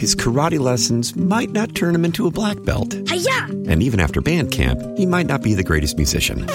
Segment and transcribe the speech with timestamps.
[0.00, 2.94] his karate lessons might not turn him into a black belt.
[3.06, 3.48] Hiya!
[3.68, 6.46] And even after band camp, he might not be the greatest musician.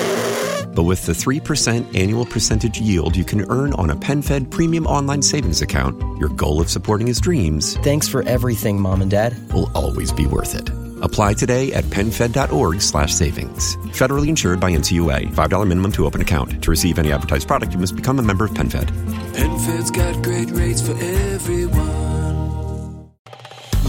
[0.73, 5.21] But with the 3% annual percentage yield you can earn on a PenFed premium online
[5.21, 9.37] savings account, your goal of supporting his dreams Thanks for everything, Mom and Dad.
[9.53, 10.67] will always be worth it.
[11.03, 13.75] Apply today at penfed.org slash savings.
[13.93, 15.27] Federally insured by NCUA.
[15.27, 16.63] $5 minimum to open account.
[16.63, 18.87] To receive any advertised product, you must become a member of PenFed.
[19.35, 22.04] PenFed's got great rates for everyone.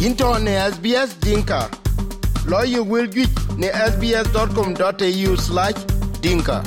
[0.07, 1.61] Into ne SBS Dinka.
[2.46, 5.79] Lawyer will get ne sbs.com.au slash
[6.22, 6.58] dinka.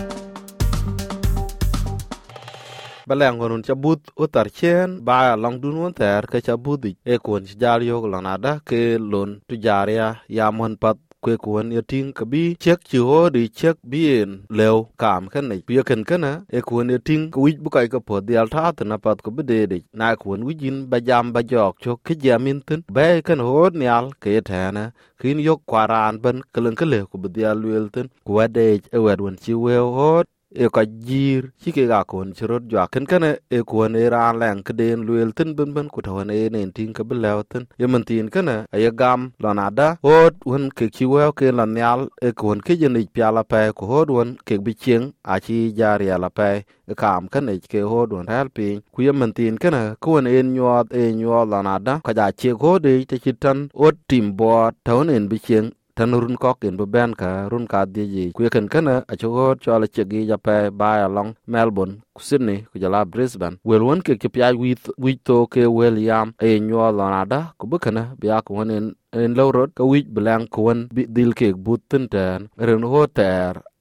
[3.09, 7.15] baleng honun ca but utar chen ba long dun won ter ke ca budi e
[7.25, 11.67] kun ci jal yo lon ada ke lon tu jaria ya mon pat kwe kuon
[11.75, 15.75] ye ting ka bi chek chi ho di chek bien lew kam kan ne bi
[15.89, 18.83] ken kana e kuon ye ting ku wi bu kai ka po dial tha ta
[18.89, 21.99] na pat ko bi de de na kuon wi jin ba jam ba jok chok
[22.07, 24.83] ke jamin tin be kan ho nyal ke ta na
[25.19, 28.65] kin yok kwaran ben kelen kele ku bi dial wel tin ku wade
[28.95, 32.63] e wed won chi we hot e ka jir ci ke ga kon ci rot
[32.71, 33.23] jwa ken ken
[33.57, 36.71] e kon e ra leng ke den luel tin ben ben ku tawen e nen
[36.75, 40.65] tin ke belaw tin ye men tin ken e ye gam lon ada hot won
[40.77, 44.07] ke ci wa ke lan nyal e kon ke jeni pya la pe ku hot
[44.15, 46.49] won ke bi chen a ci jar ya la pe
[46.91, 49.95] e kam ken e ke hot won hal pin ku ye men tin ken kene
[50.03, 53.57] kuon en nyot e nyot lon ada ka ja ci ko de te ci tan
[53.85, 54.53] ot tim bo
[54.85, 55.65] tawen en bi chen
[55.99, 58.25] tan run kok in ben ka run ka di ji.
[58.31, 62.79] Ku ken kana a chogo chola chegi ja pe ba along melbourne ku sydney ku
[63.11, 63.59] brisbane.
[63.67, 64.29] Wel won ke ke
[64.61, 64.71] wi
[65.03, 69.35] wi to ke wel yam e nyo lanada ku bukana bia ku won en en
[69.35, 73.01] low road ka wi blang ku won bi dil ke but tin ten ren ho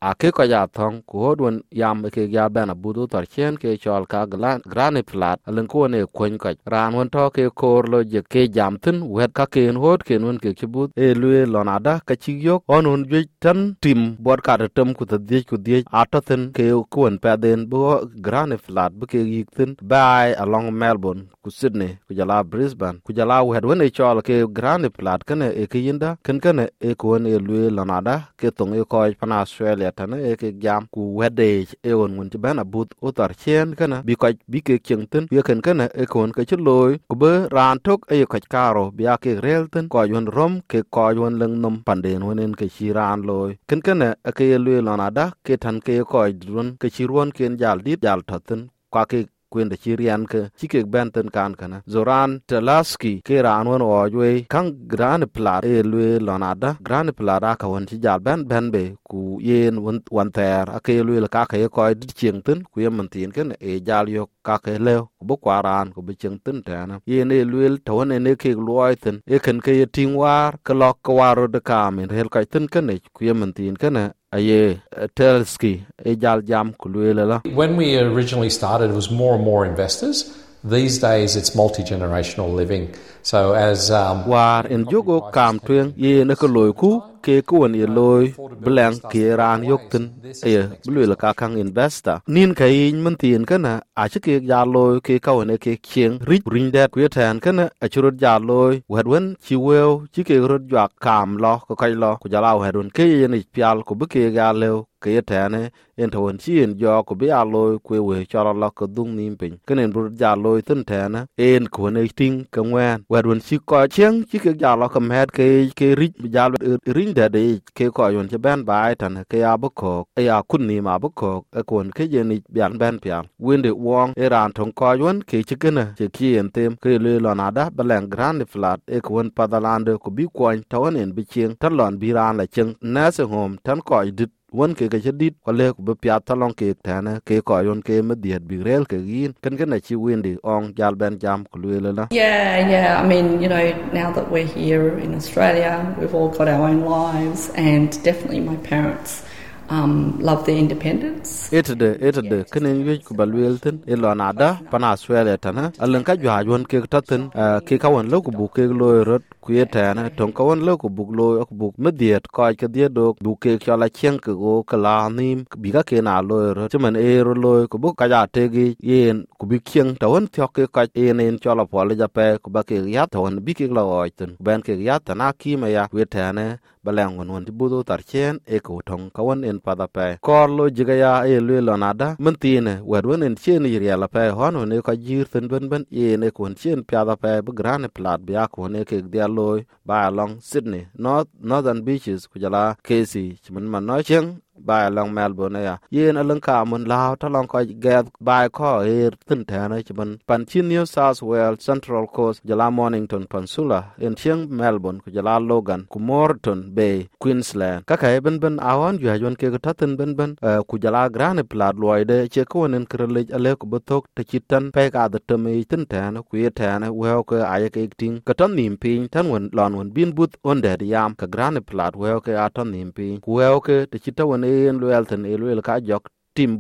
[0.00, 3.24] ter a ke ko ja thong ku hod won yam ke ya bana budu tar
[3.26, 7.30] chen ke chol ka gran grani plat alen ko ne kon ka ran won to
[7.30, 10.90] ke kor lo je ke jam tin wet ka ken hod ken won ke chibut
[10.96, 15.04] e lue lonada ka chi yok on un je tan tim bot ka tem ku
[15.04, 19.18] ta die ku die ato tin ke won pa den bo grani plat bu ke
[19.18, 23.90] yik tin bai along melbourne ku sydney ku jala brisbane ku jala wet won e
[23.90, 27.70] chol ke grani plat kane e ke yinda ken kane e ko won e lue
[27.76, 32.16] lonada ke tong e ko pana australia tana e ke jam ku wede e on
[32.16, 35.86] mun ti bana but utar chen kana bi ka bi ke chengten bi ken kana
[36.02, 39.68] e kon ka chloy ku be ran tok e ka karo bi a ke rel
[39.68, 43.50] relten ko yon rom, ke ko yon leng nom panden wonen ke chi ran loy
[43.68, 47.56] ken kana e ke lue lonada ke tan ke ko drun ke chi ron ken
[47.60, 48.60] jal dit, jal taten
[48.92, 53.66] ka ke kwende ci rian ke ci ke benten kan kana zoran telaski ke ran
[53.70, 58.20] won o jwe kan gran plat e lwe lonada gran plat aka won ci jal
[58.26, 62.40] ben ben be ku yen won wan ter ake lwe ka ke ko dit chieng
[62.46, 66.00] tin ku yem tin ken e jal yo ka ke le ku bu kwaran ku
[66.06, 69.58] bu chieng tin tana yen e lwe to won ne ke lwoy tin e ken
[69.64, 73.20] ke ting war ke lok ko waro de kam en hel ka tin ken ku
[73.28, 73.96] yem tin ken
[74.30, 79.34] aye eh, telski e eh, jal jam la When we originally started, it was more
[79.34, 80.34] and more investors.
[80.64, 82.94] These days, it's multi generational living.
[83.28, 86.90] So, as um, war in jogo kam tuen ye na ko loy ku
[87.24, 88.24] ke ko won ye loy
[88.64, 90.04] blang ke ran yok tin.
[90.52, 92.22] Ye blue la ka kang investor.
[92.34, 93.72] Nin ka yin mun tin kana
[94.02, 97.06] a chi ke ya loy ke ka won e ke kieng ri rin da ku
[97.16, 100.84] tan kana a chi rut ya loy wad won chi weo chi ke rut ya
[101.04, 102.12] kam lo ko kai lo.
[102.22, 104.70] Ku ja la wad wen ke ye ni pial ku bu ke ga le
[105.02, 105.62] ke ye tane
[106.00, 106.62] en to won chi e.
[106.64, 109.54] en jo ku bi a loy ku we choro lo ko dung nim pin.
[109.66, 115.48] Kenen rut ya loy tin tane en ko ne ting ka ngwan បាទវនស៊ីកោជាងជីកយ៉ាឡកំហេតគេ
[115.80, 116.48] គេរិចយ៉ាល
[116.96, 117.38] រិញដែរ
[117.78, 119.82] គេកោយនជាបានបាយតានគេអាបកក
[120.18, 138.00] អីអាគុននីមកបកកអកូនគេយនិចបានបានប្រាំវិនដេវងអេរ៉ានថងកោយនគេជិកណជាគៀនទេមគេលឺលណាដាបលែងក្រានហ្វ្លាតអេគួនប៉ាដាឡានដេកូប៊ីគួនតោនអិនបិជាងតឡនប៊ីរ៉ានឡាជាងណាសហមតានកោយឌិត won ke ke dit ko le be pya talon ke tane ke ko yon ke
[138.02, 141.58] me diet bi rel ke yin ken ken chi windi ong jal ben jam ko
[141.58, 143.00] le la Yeah, yeah.
[143.02, 146.80] I mean, you know, now that we're here in Australia, we've all got our own
[146.84, 149.22] lives, and definitely my parents
[149.70, 151.30] um, love their independence.
[151.58, 156.04] etede etede kenen yej ku balwel tin e lo na da pana swele tana alen
[156.08, 157.22] ka jwa yon ke tatin
[157.68, 160.42] ke ka won lo ku bu ke lo rot ku ku ye tɛɛne tɔŋ ka
[160.46, 163.80] wen le ku buk looi ku buk mediet kɔc ke dhiet dok buk keek cɔl
[163.86, 167.62] acieŋ ke go ke la nim bi ka ken a looi rot cimen eero looi
[167.72, 171.36] ku bu kac a tegi yen ku bi kieŋ tawon thiɔk ke kac en en
[171.42, 174.60] cɔl apuɔlic apɛ ku ba kek yat tawon bi kek la ɔɔc thin ku bɛn
[174.66, 176.46] kek yat tana kiime ya ku ye tɛɛne
[176.84, 180.06] balɛŋ wen wen ti budho tar cien e ku tɔŋ ka wen en padha pɛ
[180.26, 184.02] kɔr lo jiga ya e lue lɔ nada min thiine wɛt wen en cien yiriɛl
[184.06, 187.52] apɛ hɔn wen e kɔc jiir thin bɛnbɛn yen e kun cien piath apɛ bi
[187.58, 192.22] grani plat bi ak wen e kek dhiɛl loi ba long sydney north northern beaches
[192.30, 194.28] ku jala kesi cimin man no cheng
[194.66, 195.78] bài long melbourne ya à.
[195.90, 199.76] yen aleng ka mun lao ta long ko get bài ko er tin ta na
[199.76, 205.00] chi chiban pan chin new south wales, central coast, jala mornington pansula en chiang melbourne
[205.04, 207.86] ku jala logan ku morton bay, queensland.
[207.86, 210.36] Ka ka ben ben awan ju ajon ke ta tin ben ben
[210.68, 214.70] ku jala grane plat loide che ko nen krele ale ku botok ta chi tan
[214.74, 217.88] pe ka da teme tin ta na ku ye ta na we ko ay ke
[218.00, 221.26] ting ka ton nim pin tan won lon won bin but on der yam ka
[221.26, 223.20] grane plat we ke aton nim pin.
[223.24, 225.22] Ku we ko ta ke te chita en luel ten
[225.68, 226.04] ka jok
[226.38, 226.52] tim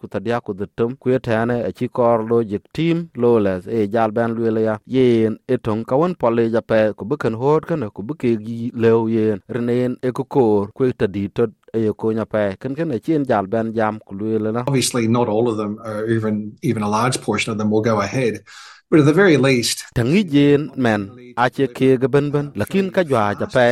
[0.00, 0.06] ku
[0.46, 0.52] ku
[1.02, 1.08] ku
[1.76, 3.30] chi kor lo jik tim lo
[3.76, 4.30] e jal ben
[4.68, 4.74] ya.
[4.86, 5.32] Yen
[6.20, 7.04] pole ja pe ku
[7.42, 7.62] hot
[7.94, 8.02] ku
[8.46, 8.70] gi
[9.16, 9.38] yen.
[9.54, 11.50] Renen e ku kor ku tadi tot
[14.68, 18.00] obviously not all of them or even even a large portion of them will go
[18.00, 18.34] ahead
[18.94, 21.02] but at the tangi jen men
[21.36, 23.66] ache ke ga ben ben lakin ka jwa ja pe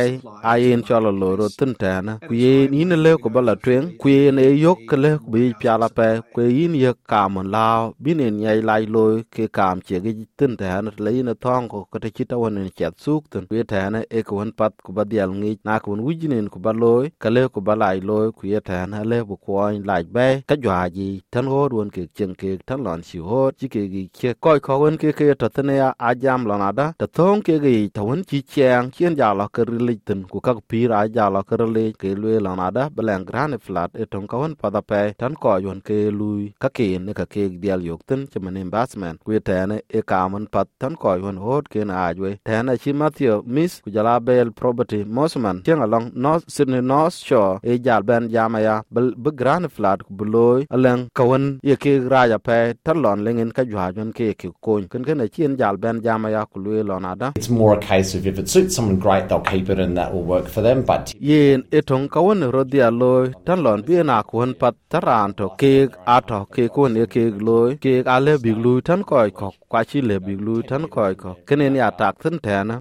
[0.51, 3.55] a yen cholo lo ro tin ta na ku ye ni ne le ko bala
[3.63, 6.91] twen ku ye ne yok ke le ku bi pya la pe ku yin ye
[7.11, 7.21] ka
[7.55, 7.93] lao.
[8.03, 9.03] Bi ne nyai lai lo
[9.35, 12.53] ke kam che gi tin ta na le ne thong ko ko te chita won
[12.55, 15.31] ne chat suk tin ku ye ta na e ko won pat ku ba dial
[15.39, 16.93] ngi na ku wi jinin ku ba lo
[17.23, 19.53] ka le ku ba lai lo ku ye ta na le bu ko
[19.89, 23.41] lai be ka jwa ji tan ho won ke chen ke tan lon si ho
[23.57, 26.55] chi ke gi che ko ko won ke ke to tene ya a jam lo
[26.63, 29.95] na da ta thong ke gi ta won chi chang chien ja la ke ri
[30.07, 33.21] tin ku ka pi ra ja la ke ri ke lu lo na da belen
[33.29, 36.69] gran flat e tong ka won pa da pe tan ko yon ke lui ka
[36.77, 40.19] ke ne ka ke dial yok tin che man investment ku te ne e ka
[40.31, 43.89] man pat tan ko yon hot ke na ajwe te ne chi matthew, miss ku
[43.95, 45.63] jala bel property, mosman.
[45.65, 47.59] Cheng along, north sydney, north shore.
[47.63, 51.93] E jal ben jama ya be gran flat ku bloy alen ka won ye ke
[52.11, 55.57] ra ja pe tan lon lengen ka jwa jon ke ke ko ken ken chien
[55.59, 57.27] jal ben jama ya ku lu lo na da.
[57.39, 60.13] It's more a case of if it suits someone great, they'll keep it and that
[60.13, 60.83] will work for them.
[60.91, 65.73] But yen etong kawon rodia loy tan lon bi na kun pat taran to ke
[66.17, 69.99] ato ke kun ye ke loy ke ale big lu tan koy ko kwa chi
[70.09, 71.31] le big lu tan koy ko.
[71.47, 72.37] Kenen ya tak tan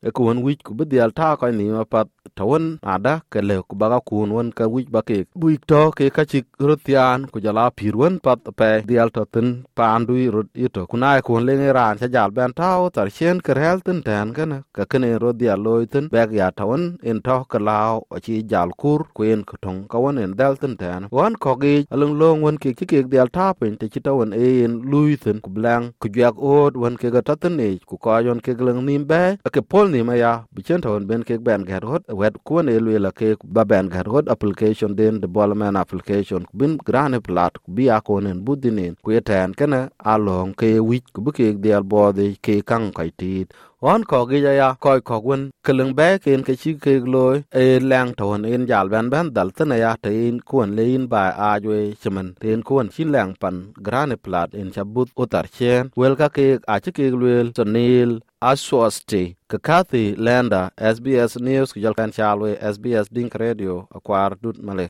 [0.08, 2.64] e kun wich ku bi dial ta koy ni ma pat tawon
[2.94, 6.22] ada ke le ku baga kun won ka wich ba ke buik to ke ka
[6.30, 11.42] chi rotian ku jala pirwon pat pe dial to tin pandui rot ito kuna kun
[11.48, 15.19] le ran cha jal ben tao tar chen ke hel tin ten kana ka kenen
[15.22, 19.56] rodia loy tin bek ya tawon in to ka lao chi jal kur kuen ko
[19.64, 22.87] tong ka won en dal tin ten wan ko gi alung long won ke ki
[22.93, 26.34] ke dial ta pen te chita won e en lui tin ku blang ku jak
[26.54, 29.22] od won ke ga ta tin ne ku ko yon ke glang nim be
[29.55, 32.62] ke pol ni ma ya bi chen tawon ben ke ben ga rot wet ku
[32.66, 37.19] ne lu la ke ba ben ga rot application den development application ku bin grane
[37.26, 39.81] plat ku bi akonen budinen ku yeten kana
[40.14, 43.46] along ke wich ku bi ke dial bo de ke kang kai tit
[43.90, 45.00] on ko gi ya ko à?
[45.08, 49.06] ko gun keleng be ken ke chi ke loy e lang ton in jal ban
[49.12, 52.86] ban dal tna ya te in kun le in ba a jwe chimen ten kun
[52.94, 53.56] chin lang pan
[53.86, 58.10] grane plat in chabut utar chen wel ka ke a chi ke lwel sonil
[58.50, 60.62] aswasti ka kathy lenda
[60.94, 64.86] sbs news ku jal kan chalwe sbs dink radio akwar dut male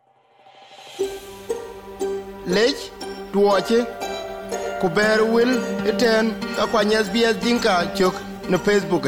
[2.55, 2.81] lech
[3.33, 3.81] tuoche
[4.83, 5.53] ku ber wil
[5.91, 8.15] iten akwany sbs dinka chok
[8.51, 9.05] ne facebook